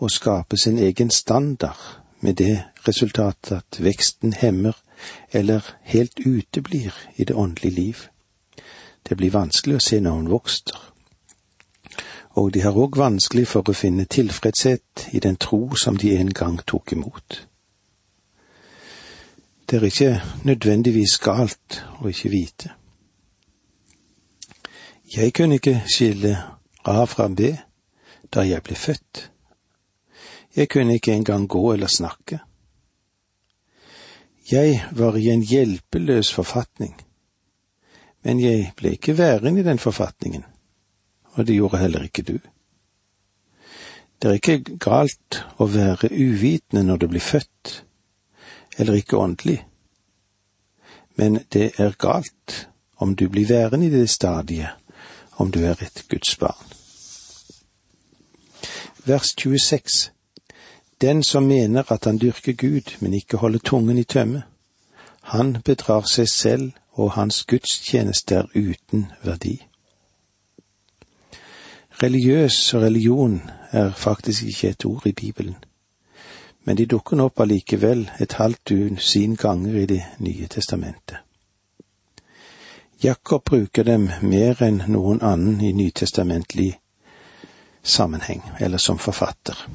og 0.00 0.12
skaper 0.12 0.60
sin 0.60 0.78
egen 0.78 1.10
standard 1.10 1.80
med 2.20 2.36
det 2.36 2.58
resultatet 2.84 3.56
at 3.62 3.80
veksten 3.80 4.36
hemmer 4.36 4.76
eller 5.32 5.64
helt 5.82 6.20
uteblir 6.20 6.92
i 7.16 7.24
det 7.24 7.34
åndelige 7.34 7.74
liv. 7.74 8.06
Det 9.08 9.16
blir 9.16 9.32
vanskelig 9.32 9.80
å 9.80 9.86
se 9.86 10.00
noen 10.04 10.28
vokster 10.28 10.90
og 12.38 12.52
de 12.54 12.62
har 12.62 12.76
òg 12.78 12.98
vanskelig 12.98 13.46
for 13.50 13.66
å 13.66 13.74
finne 13.76 14.06
tilfredshet 14.06 15.08
i 15.16 15.20
den 15.22 15.36
tro 15.36 15.74
som 15.76 15.96
de 15.98 16.14
en 16.16 16.30
gang 16.32 16.60
tok 16.66 16.92
imot. 16.94 17.40
Det 19.70 19.78
er 19.78 19.86
ikke 19.86 20.22
nødvendigvis 20.44 21.18
galt 21.22 21.80
å 22.00 22.10
ikke 22.10 22.30
vite. 22.32 22.70
Jeg 25.14 25.32
kunne 25.34 25.60
ikke 25.60 25.82
skille 25.86 26.36
A 26.84 27.04
fra 27.06 27.28
B 27.28 27.52
da 28.34 28.42
jeg 28.46 28.62
ble 28.66 28.74
født. 28.74 29.30
Jeg 30.56 30.68
kunne 30.68 30.98
ikke 30.98 31.14
engang 31.14 31.48
gå 31.48 31.72
eller 31.72 31.86
snakke. 31.86 32.40
Jeg 34.50 34.84
var 34.92 35.16
i 35.16 35.28
en 35.30 35.42
hjelpeløs 35.42 36.32
forfatning, 36.34 36.96
men 38.24 38.40
jeg 38.42 38.72
ble 38.76 38.96
ikke 38.98 39.18
værende 39.18 39.60
i 39.60 39.66
den 39.66 39.78
forfatningen 39.78 40.44
og 41.32 41.46
det 41.46 41.54
gjorde 41.54 41.78
heller 41.78 42.02
ikke 42.02 42.22
du. 42.22 42.38
Det 44.22 44.28
er 44.28 44.36
ikke 44.36 44.78
galt 44.78 45.40
å 45.56 45.66
være 45.70 46.10
uvitende 46.12 46.82
når 46.84 47.00
du 47.00 47.06
blir 47.08 47.24
født, 47.24 47.84
eller 48.78 48.94
ikke 48.94 49.16
åndelig, 49.16 49.66
men 51.16 51.44
det 51.52 51.72
er 51.78 51.90
galt 51.98 52.68
om 52.96 53.16
du 53.16 53.28
blir 53.28 53.46
værende 53.46 53.86
i 53.86 53.90
det 53.90 54.10
stadiet 54.10 54.68
om 55.36 55.50
du 55.50 55.64
er 55.64 55.82
et 55.82 56.04
Guds 56.08 56.36
barn. 56.36 56.66
Vers 59.04 59.34
26 59.38 60.10
Den 61.00 61.22
som 61.22 61.42
mener 61.42 61.92
at 61.92 62.04
han 62.04 62.18
dyrker 62.20 62.52
Gud, 62.52 62.96
men 63.00 63.14
ikke 63.14 63.36
holder 63.36 63.58
tungen 63.58 63.98
i 63.98 64.04
tømme, 64.04 64.42
han 65.22 65.62
bedrar 65.64 66.04
seg 66.08 66.28
selv 66.28 66.72
og 66.92 67.12
hans 67.12 67.44
gudstjeneste 67.44 68.34
er 68.34 68.48
uten 68.54 69.06
verdi. 69.24 69.66
Religiøs 72.02 72.74
religion 72.74 73.40
er 73.72 73.92
faktisk 73.92 74.42
ikke 74.42 74.68
et 74.68 74.84
ord 74.84 75.06
i 75.06 75.12
Bibelen, 75.12 75.56
men 76.70 76.76
de 76.76 76.84
dukker 76.86 77.18
nå 77.18 77.24
opp 77.26 77.40
allikevel 77.42 78.04
et 78.22 78.34
halvt 78.38 78.68
dusin 78.70 79.32
ganger 79.34 79.74
i 79.74 79.86
Det 79.86 80.04
nye 80.18 80.46
testamentet. 80.46 81.16
Jakob 83.02 83.42
bruker 83.44 83.82
dem 83.82 84.04
mer 84.22 84.62
enn 84.62 84.78
noen 84.86 85.18
annen 85.20 85.58
i 85.66 85.72
nytestamentlig 85.72 86.78
sammenheng, 87.82 88.44
eller 88.60 88.78
som 88.78 88.98
forfatter. 88.98 89.66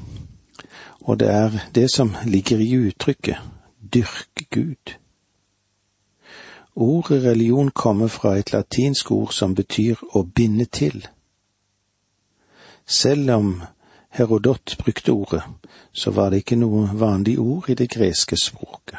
Og 1.00 1.20
det 1.20 1.28
er 1.28 1.60
det 1.74 1.90
som 1.90 2.16
ligger 2.24 2.64
i 2.64 2.72
uttrykket 2.88 3.44
dyrke 3.92 4.48
Gud. 4.50 4.96
Ordet 6.74 7.24
religion 7.24 7.70
kommer 7.70 8.08
fra 8.08 8.38
et 8.38 8.52
latinsk 8.52 9.10
ord 9.10 9.36
som 9.36 9.54
betyr 9.54 10.00
å 10.14 10.22
binde 10.22 10.64
til. 10.64 11.08
Selv 12.86 13.30
om 13.30 13.62
Herodot 14.10 14.76
brukte 14.78 15.12
ordet, 15.12 15.42
så 15.92 16.10
var 16.10 16.30
det 16.30 16.44
ikke 16.44 16.56
noe 16.56 16.88
vanlig 16.94 17.38
ord 17.38 17.70
i 17.70 17.74
det 17.74 17.90
greske 17.92 18.36
språket. 18.36 18.98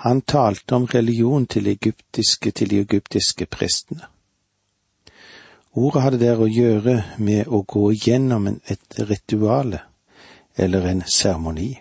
Han 0.00 0.22
talte 0.22 0.74
om 0.74 0.86
religion 0.86 1.46
til, 1.46 1.66
egyptiske, 1.66 2.50
til 2.50 2.70
de 2.70 2.80
egyptiske 2.80 3.46
prestene. 3.46 4.06
Ordet 5.76 6.02
hadde 6.02 6.20
der 6.22 6.40
å 6.40 6.48
gjøre 6.48 6.94
med 7.18 7.50
å 7.52 7.60
gå 7.68 7.90
gjennom 7.92 8.48
et 8.48 8.96
rituale 8.96 9.82
eller 10.56 10.88
en 10.88 11.02
seremoni. 11.06 11.74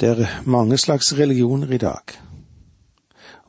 Det 0.00 0.08
er 0.08 0.40
mange 0.46 0.78
slags 0.78 1.12
religioner 1.18 1.74
i 1.74 1.82
dag, 1.82 2.14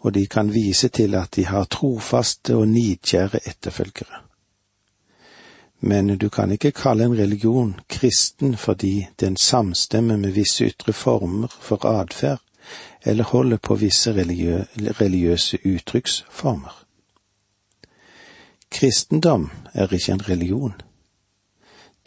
og 0.02 0.14
de 0.14 0.26
kan 0.28 0.50
vise 0.52 0.90
til 0.90 1.16
at 1.16 1.32
de 1.38 1.46
har 1.46 1.70
trofaste 1.72 2.58
og 2.58 2.68
nidkjære 2.74 3.46
etterfølgere. 3.46 4.26
Men 5.84 6.18
du 6.18 6.30
kan 6.30 6.52
ikke 6.52 6.72
kalle 6.72 7.04
en 7.04 7.18
religion 7.18 7.74
kristen 7.90 8.58
fordi 8.58 9.08
den 9.20 9.38
samstemmer 9.38 10.18
med 10.18 10.32
visse 10.32 10.66
ytre 10.66 10.94
former 10.94 11.48
for 11.60 11.86
atferd, 11.86 12.40
eller 13.04 13.24
holder 13.24 13.58
på 13.58 13.76
visse 13.76 14.14
religiø 14.14 14.64
religiøse 14.78 15.58
uttrykksformer. 15.66 16.86
Kristendom 18.72 19.50
er 19.74 19.94
ikke 19.94 20.12
en 20.12 20.30
religion. 20.30 20.74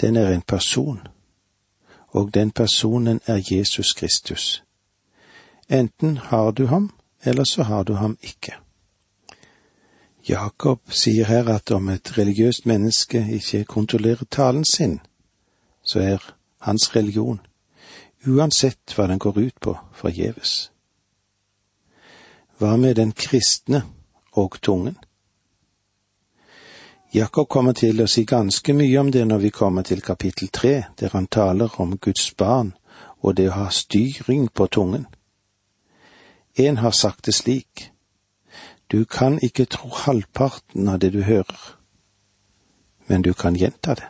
Den 0.01 0.17
er 0.17 0.31
en 0.31 0.43
person, 0.43 1.01
og 2.09 2.35
den 2.35 2.51
personen 2.51 3.21
er 3.27 3.43
Jesus 3.51 3.93
Kristus. 3.93 4.63
Enten 5.69 6.17
har 6.17 6.51
du 6.51 6.67
ham, 6.67 6.91
eller 7.25 7.45
så 7.45 7.63
har 7.63 7.83
du 7.83 7.93
ham 7.93 8.19
ikke. 8.23 8.64
Jakob 10.29 10.81
sier 10.89 11.25
her 11.25 11.49
at 11.53 11.71
om 11.71 11.89
et 11.93 12.19
religiøst 12.19 12.67
menneske 12.67 13.21
ikke 13.31 13.65
kontrollerer 13.65 14.25
talen 14.31 14.65
sin, 14.65 15.01
så 15.83 16.01
er 16.01 16.35
hans 16.65 16.97
religion, 16.97 17.41
uansett 18.27 18.95
hva 18.97 19.07
den 19.07 19.21
går 19.21 19.39
ut 19.39 19.61
på, 19.61 19.77
forgjeves. 19.93 20.71
Hva 22.59 22.77
med 22.77 22.95
den 22.97 23.13
kristne 23.13 23.83
og 24.33 24.57
tungen? 24.63 24.97
Jakob 27.15 27.49
kommer 27.49 27.77
til 27.77 28.01
å 28.01 28.09
si 28.09 28.25
ganske 28.25 28.73
mye 28.73 28.99
om 28.99 29.13
det 29.13 29.27
når 29.29 29.45
vi 29.45 29.51
kommer 29.51 29.85
til 29.85 30.01
kapittel 30.03 30.49
tre, 30.49 30.75
der 31.01 31.13
han 31.13 31.27
taler 31.27 31.81
om 31.81 31.99
Guds 31.99 32.33
barn 32.33 32.73
og 33.21 33.37
det 33.37 33.51
å 33.51 33.59
ha 33.59 33.69
styring 33.71 34.49
på 34.49 34.67
tungen. 34.67 35.05
En 36.57 36.81
har 36.81 36.91
sagt 36.91 37.27
det 37.27 37.35
slik, 37.35 37.91
du 38.93 39.05
kan 39.05 39.39
ikke 39.43 39.65
tro 39.65 39.89
halvparten 39.89 40.89
av 40.89 40.99
det 40.99 41.13
du 41.13 41.23
hører, 41.23 41.77
men 43.07 43.23
du 43.23 43.33
kan 43.33 43.57
gjenta 43.57 43.95
det. 43.95 44.09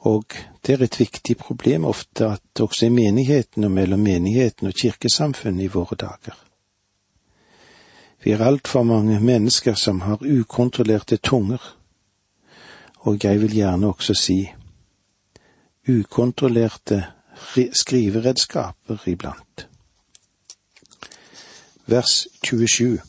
Og 0.00 0.24
det 0.66 0.74
er 0.74 0.84
et 0.84 1.00
viktig 1.00 1.36
problem 1.36 1.84
ofte 1.84 2.30
at 2.38 2.60
også 2.60 2.86
i 2.86 2.94
menigheten 2.94 3.64
og 3.64 3.70
mellom 3.70 4.00
menigheten 4.00 4.68
og 4.68 4.74
kirkesamfunnet 4.80 5.64
i 5.64 5.72
våre 5.74 5.96
dager. 5.96 6.36
Vi 8.24 8.32
er 8.32 8.44
altfor 8.44 8.82
mange 8.82 9.20
mennesker 9.20 9.74
som 9.74 10.00
har 10.00 10.24
ukontrollerte 10.24 11.16
tunger, 11.16 11.60
og 13.00 13.24
jeg 13.24 13.40
vil 13.40 13.54
gjerne 13.54 13.86
også 13.86 14.14
si 14.14 14.38
ukontrollerte 15.88 17.04
skriveredskaper 17.72 19.08
iblant 19.08 19.69
vers 21.90 22.28
27. 22.42 23.00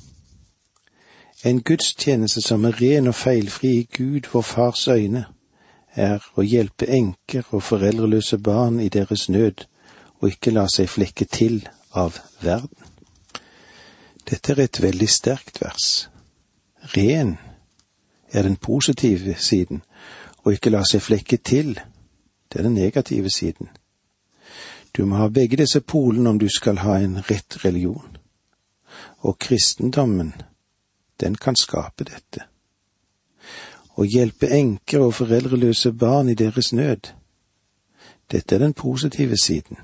En 1.43 1.61
gudstjeneste 1.61 2.41
som 2.41 2.65
er 2.65 2.81
ren 2.81 3.07
og 3.07 3.15
feilfri 3.15 3.69
i 3.79 3.87
Gud, 3.97 4.29
vår 4.33 4.41
Fars 4.41 4.87
øyne, 4.87 5.25
er 5.93 6.23
å 6.37 6.45
hjelpe 6.45 6.87
enker 6.89 7.45
og 7.51 7.63
foreldreløse 7.63 8.37
barn 8.37 8.79
i 8.79 8.89
deres 8.89 9.27
nød, 9.29 9.65
og 10.21 10.29
ikke 10.29 10.53
la 10.53 10.67
seg 10.69 10.89
flekke 10.89 11.25
til 11.25 11.59
av 11.93 12.17
verden. 12.41 12.77
Dette 14.29 14.53
er 14.53 14.63
et 14.63 14.81
veldig 14.81 15.09
sterkt 15.09 15.61
vers. 15.61 16.09
Ren 16.95 17.37
er 18.31 18.47
den 18.47 18.55
positive 18.55 19.35
siden, 19.37 19.83
og 20.43 20.53
ikke 20.53 20.73
la 20.73 20.81
seg 20.89 21.03
flekke 21.05 21.37
til, 21.37 21.75
det 22.49 22.59
er 22.59 22.69
den 22.69 22.77
negative 22.77 23.29
siden. 23.29 23.69
Du 24.97 25.05
må 25.05 25.21
ha 25.21 25.29
begge 25.29 25.57
disse 25.57 25.81
polene 25.81 26.29
om 26.29 26.39
du 26.39 26.49
skal 26.49 26.81
ha 26.81 26.97
en 26.99 27.19
rett 27.29 27.65
religion 27.65 28.10
og 29.21 29.39
kristendommen, 29.39 30.33
den 31.19 31.35
kan 31.35 31.55
skape 31.55 32.03
dette. 32.03 32.47
Å 33.97 34.05
hjelpe 34.07 34.49
enker 34.49 35.05
og 35.05 35.15
foreldreløse 35.19 35.91
barn 35.93 36.29
i 36.29 36.37
deres 36.37 36.71
nød, 36.73 37.11
dette 38.31 38.55
er 38.55 38.59
den 38.59 38.73
positive 38.73 39.37
siden. 39.37 39.77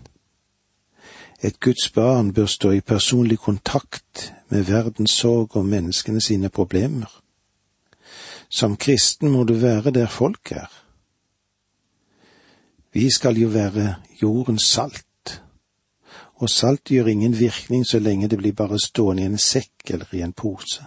Et 1.43 1.60
Guds 1.60 1.89
barn 1.93 2.34
bør 2.34 2.45
stå 2.45 2.71
i 2.71 2.82
personlig 2.82 3.38
kontakt 3.39 4.34
med 4.50 4.63
verdens 4.63 5.12
sorg 5.12 5.56
og 5.56 5.65
menneskene 5.65 6.21
sine 6.21 6.50
problemer. 6.50 7.12
Som 8.50 8.78
kristen 8.78 9.30
må 9.30 9.43
du 9.43 9.54
være 9.54 9.91
der 9.91 10.08
folk 10.08 10.52
er. 10.52 10.71
Vi 12.93 13.10
skal 13.12 13.38
jo 13.38 13.47
være 13.47 13.95
jordens 14.21 14.63
salt 14.63 15.07
og 16.38 16.50
salt 16.50 16.91
gjør 16.93 17.10
ingen 17.12 17.39
virkning 17.39 17.86
så 17.88 18.00
lenge 18.00 18.30
det 18.30 18.38
blir 18.38 18.54
bare 18.54 18.80
stående 18.80 19.23
i 19.23 19.30
en 19.32 19.41
sekk 19.41 19.91
eller 19.93 20.13
i 20.13 20.21
en 20.21 20.34
pose. 20.34 20.86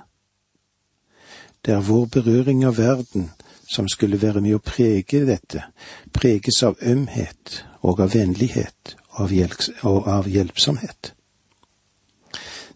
Det 1.65 1.75
er 1.75 1.85
vår 1.85 2.07
berøring 2.07 2.65
av 2.65 2.79
verden 2.79 3.31
som 3.71 3.89
skulle 3.89 4.21
være 4.23 4.41
med 4.41 4.57
å 4.57 4.63
prege 4.65 5.25
dette, 5.27 5.65
preges 6.13 6.63
av 6.67 6.79
ømhet 6.81 7.61
og 7.83 8.01
av 8.01 8.15
vennlighet 8.15 8.97
og 9.21 10.09
av 10.09 10.29
hjelpsomhet. 10.29 11.13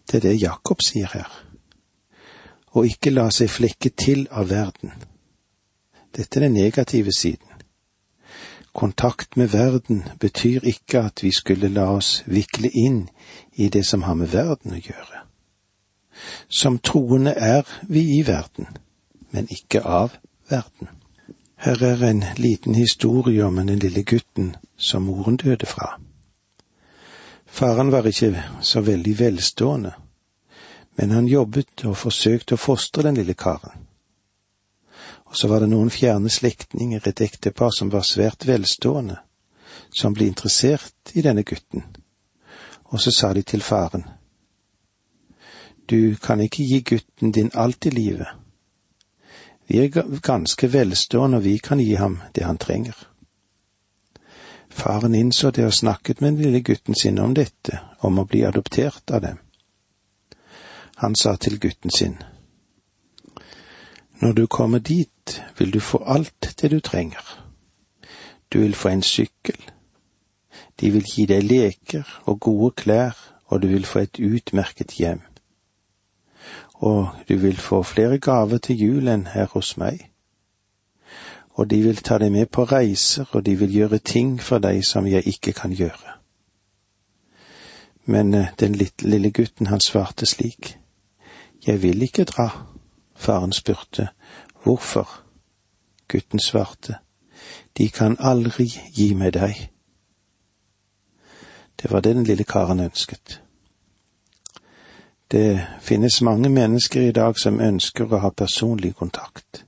Det 0.05 0.19
er 0.19 0.27
det 0.27 0.35
Jakob 0.37 0.83
sier 0.85 1.09
her. 1.11 1.31
Å 2.75 2.83
ikke 2.85 3.13
la 3.13 3.29
seg 3.31 3.49
flekke 3.49 3.89
til 3.97 4.27
av 4.31 4.51
verden. 4.51 4.91
Dette 6.15 6.39
er 6.39 6.45
den 6.45 6.57
negative 6.59 7.11
siden. 7.15 7.54
Kontakt 8.75 9.37
med 9.37 9.47
verden 9.47 10.03
betyr 10.19 10.59
ikke 10.63 10.99
at 10.99 11.23
vi 11.23 11.31
skulle 11.31 11.69
la 11.71 11.85
oss 11.95 12.23
vikle 12.27 12.67
inn 12.73 13.05
i 13.55 13.69
det 13.69 13.85
som 13.87 14.03
har 14.03 14.17
med 14.19 14.33
verden 14.33 14.75
å 14.75 14.79
gjøre. 14.83 15.21
Som 16.51 16.81
troende 16.83 17.31
er 17.31 17.63
vi 17.87 18.03
i 18.17 18.25
verden, 18.27 18.67
men 19.31 19.47
ikke 19.47 19.79
av 19.79 20.17
verden. 20.51 20.91
Her 21.55 21.83
er 21.83 22.03
en 22.03 22.23
liten 22.35 22.75
historie 22.75 23.45
om 23.47 23.63
den 23.63 23.79
lille 23.79 24.03
gutten 24.03 24.55
som 24.77 25.07
moren 25.07 25.39
døde 25.39 25.65
fra. 25.65 25.95
Faren 27.47 27.95
var 27.95 28.03
ikke 28.11 28.43
så 28.59 28.83
veldig 28.83 29.19
velstående, 29.19 29.95
men 30.99 31.15
han 31.15 31.31
jobbet 31.31 31.87
og 31.87 31.95
forsøkte 31.97 32.59
å 32.59 32.65
fostre 32.67 33.07
den 33.07 33.23
lille 33.23 33.39
karen 33.39 33.84
og 35.25 35.37
så 35.37 35.47
var 35.47 35.63
det 35.63 35.69
noen 35.69 35.89
fjerne 35.89 36.29
slektninger, 36.29 37.01
et 37.05 37.21
ektepar 37.21 37.73
som 37.75 37.91
var 37.93 38.05
svært 38.07 38.47
velstående, 38.47 39.17
som 39.89 40.13
ble 40.13 40.29
interessert 40.29 41.13
i 41.13 41.23
denne 41.25 41.43
gutten, 41.43 41.83
og 42.93 43.01
så 43.01 43.11
sa 43.11 43.33
de 43.33 43.41
til 43.43 43.61
faren, 43.65 44.05
du 45.89 46.15
kan 46.15 46.41
ikke 46.41 46.65
gi 46.65 46.79
gutten 46.81 47.31
din 47.31 47.51
alt 47.53 47.85
i 47.85 47.89
livet. 47.89 48.27
Vi 49.67 49.77
er 49.77 50.19
ganske 50.21 50.73
velstående, 50.73 51.37
og 51.37 51.43
vi 51.43 51.57
kan 51.57 51.79
gi 51.79 51.93
ham 51.95 52.21
det 52.35 52.45
han 52.45 52.57
trenger. 52.57 52.95
Faren 54.69 55.15
innså 55.15 55.51
det 55.51 55.65
og 55.65 55.73
snakket 55.73 56.21
med 56.21 56.31
den 56.31 56.41
lille 56.41 56.61
gutten 56.61 56.95
sin 56.95 57.19
om 57.19 57.33
dette, 57.33 57.79
om 57.99 58.19
å 58.19 58.25
bli 58.25 58.43
adoptert 58.45 59.11
av 59.11 59.21
dem. 59.21 59.37
Han 60.95 61.15
sa 61.15 61.35
til 61.35 61.59
gutten 61.59 61.91
sin, 61.91 62.17
når 64.21 64.31
du 64.31 64.45
kommer 64.47 64.79
dit, 64.79 65.43
vil 65.57 65.73
du 65.73 65.79
få 65.79 66.03
alt 66.05 66.55
det 66.61 66.71
du 66.71 66.79
trenger. 66.79 67.45
Du 68.53 68.59
vil 68.59 68.75
få 68.75 68.87
en 68.89 69.03
sykkel. 69.03 69.57
De 70.81 70.91
vil 70.91 71.03
gi 71.03 71.25
deg 71.25 71.43
leker 71.43 72.21
og 72.25 72.39
gode 72.39 72.71
klær, 72.71 73.15
og 73.45 73.61
du 73.61 73.67
vil 73.67 73.85
få 73.85 73.99
et 73.99 74.19
utmerket 74.19 74.91
hjem. 74.91 75.21
og 76.75 77.07
du 77.29 77.37
vil 77.37 77.57
få 77.57 77.83
flere 77.83 78.19
gaver 78.19 78.57
til 78.57 78.81
jul 78.81 79.07
enn 79.07 79.27
her 79.27 79.45
hos 79.45 79.77
meg. 79.77 80.09
Og 81.55 81.69
de 81.69 81.81
vil 81.81 82.01
ta 82.03 82.17
deg 82.17 82.31
med 82.31 82.45
på 82.51 82.63
reiser, 82.63 83.25
og 83.31 83.45
de 83.45 83.55
vil 83.55 83.71
gjøre 83.71 83.97
ting 83.97 84.41
for 84.41 84.59
deg 84.59 84.83
som 84.85 85.07
jeg 85.07 85.23
ikke 85.27 85.53
kan 85.53 85.71
gjøre. 85.71 86.19
Men 88.05 88.33
eh, 88.33 88.51
den 88.59 88.75
lille 89.01 89.31
gutten 89.31 89.67
han 89.67 89.79
svarte 89.79 90.25
slik. 90.25 90.77
Jeg 91.67 91.81
vil 91.81 92.01
ikke 92.01 92.23
dra. 92.23 92.74
Faren 93.15 93.51
spurte 93.51 94.09
hvorfor. 94.63 95.09
Gutten 96.07 96.39
svarte. 96.39 96.97
De 97.77 97.89
kan 97.89 98.17
aldri 98.19 98.67
gi 98.93 99.13
meg 99.13 99.33
deg. 99.33 99.69
Det 101.81 101.91
var 101.91 102.01
det 102.01 102.15
den 102.15 102.23
lille 102.23 102.43
karen 102.43 102.79
ønsket. 102.79 103.41
Det 105.31 105.67
finnes 105.81 106.21
mange 106.21 106.49
mennesker 106.49 107.01
i 107.01 107.11
dag 107.11 107.39
som 107.39 107.59
ønsker 107.59 108.13
å 108.13 108.21
ha 108.23 108.29
personlig 108.29 108.95
kontakt. 108.95 109.65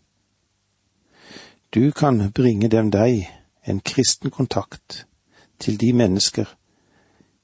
Du 1.74 1.92
kan 1.92 2.32
bringe 2.32 2.70
dem 2.70 2.92
deg, 2.92 3.28
en 3.66 3.80
kristen 3.80 4.32
kontakt, 4.32 5.06
til 5.60 5.80
de 5.80 5.94
mennesker 5.94 6.46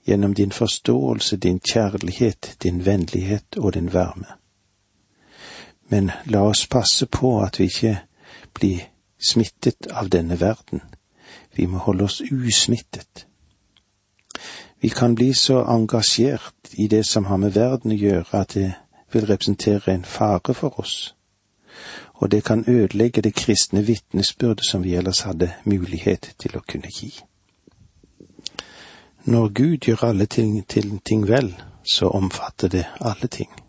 gjennom 0.07 0.33
din 0.33 0.51
forståelse, 0.51 1.37
din 1.37 1.59
kjærlighet, 1.59 2.55
din 2.63 2.85
vennlighet 2.85 3.57
og 3.57 3.73
din 3.73 3.93
varme. 3.93 4.42
Men 5.93 6.09
la 6.25 6.41
oss 6.41 6.65
passe 6.67 7.05
på 7.05 7.35
at 7.45 7.59
vi 7.59 7.67
ikke 7.69 7.97
blir 8.57 8.79
smittet 9.21 9.91
av 9.93 10.07
denne 10.09 10.39
verden. 10.41 10.81
Vi 11.53 11.67
må 11.69 11.77
holde 11.85 12.07
oss 12.07 12.21
usmittet. 12.31 13.27
Vi 14.81 14.89
kan 14.89 15.13
bli 15.15 15.33
så 15.37 15.59
engasjert 15.69 16.73
i 16.73 16.87
det 16.87 17.05
som 17.05 17.25
har 17.29 17.37
med 17.37 17.53
verden 17.53 17.93
å 17.93 17.99
gjøre 17.99 18.39
at 18.39 18.55
det 18.57 18.71
vil 19.13 19.27
representere 19.29 19.93
en 19.93 20.05
fare 20.05 20.55
for 20.57 20.79
oss, 20.81 21.13
og 22.13 22.31
det 22.31 22.41
kan 22.43 22.65
ødelegge 22.67 23.21
det 23.21 23.35
kristne 23.37 23.85
vitnesbyrdet 23.85 24.65
som 24.65 24.83
vi 24.83 24.95
ellers 24.97 25.21
hadde 25.29 25.51
mulighet 25.63 26.33
til 26.41 26.57
å 26.57 26.65
kunne 26.67 26.89
gi. 26.89 27.11
Når 29.29 29.53
Gud 29.53 29.77
gjør 29.87 30.07
alle 30.09 30.25
ting 30.25 30.57
til 30.67 30.97
ting 31.05 31.27
vel, 31.29 31.53
så 31.85 32.09
omfatter 32.09 32.67
det 32.67 32.87
alle 32.99 33.29
ting. 33.29 33.62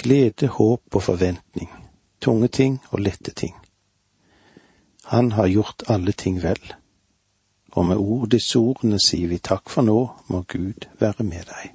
Glede, 0.00 0.48
håp 0.48 0.96
og 0.96 1.02
forventning, 1.02 1.68
tunge 2.20 2.48
ting 2.48 2.78
og 2.90 3.02
lette 3.04 3.34
ting. 3.36 3.54
Han 5.12 5.32
har 5.32 5.50
gjort 5.52 5.82
alle 5.88 6.12
ting 6.12 6.38
vel. 6.42 6.60
Og 7.72 7.86
med 7.86 8.00
ord 8.00 8.30
disse 8.32 8.58
ordene 8.58 8.98
sier 9.02 9.28
vi 9.28 9.38
takk 9.38 9.68
for 9.68 9.84
nå, 9.84 9.98
må 10.32 10.42
Gud 10.48 10.88
være 11.00 11.26
med 11.26 11.44
deg. 11.50 11.74